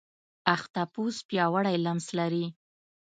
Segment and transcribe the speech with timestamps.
[0.55, 2.45] اختاپوس پیاوړی لمس لري.